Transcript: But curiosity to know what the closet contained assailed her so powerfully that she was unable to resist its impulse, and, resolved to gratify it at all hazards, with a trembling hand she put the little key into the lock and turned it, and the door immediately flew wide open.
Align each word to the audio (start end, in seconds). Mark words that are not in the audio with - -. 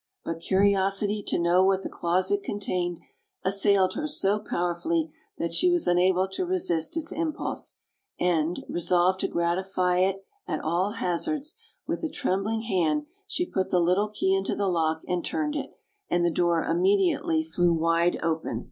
But 0.25 0.39
curiosity 0.39 1.21
to 1.27 1.37
know 1.37 1.63
what 1.63 1.83
the 1.83 1.87
closet 1.87 2.41
contained 2.41 3.03
assailed 3.43 3.93
her 3.93 4.07
so 4.07 4.39
powerfully 4.39 5.11
that 5.37 5.53
she 5.53 5.69
was 5.69 5.85
unable 5.85 6.27
to 6.29 6.43
resist 6.43 6.97
its 6.97 7.11
impulse, 7.11 7.75
and, 8.19 8.65
resolved 8.67 9.19
to 9.19 9.27
gratify 9.27 9.99
it 9.99 10.25
at 10.47 10.59
all 10.59 10.93
hazards, 10.93 11.53
with 11.85 12.03
a 12.03 12.09
trembling 12.09 12.63
hand 12.63 13.05
she 13.27 13.45
put 13.45 13.69
the 13.69 13.79
little 13.79 14.09
key 14.09 14.33
into 14.35 14.55
the 14.55 14.65
lock 14.67 15.03
and 15.07 15.23
turned 15.23 15.55
it, 15.55 15.69
and 16.09 16.25
the 16.25 16.31
door 16.31 16.63
immediately 16.63 17.43
flew 17.43 17.71
wide 17.71 18.17
open. 18.23 18.59